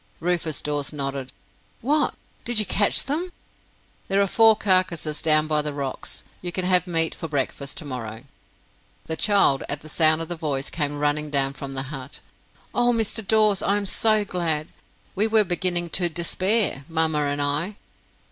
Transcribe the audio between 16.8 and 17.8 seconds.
mamma and I."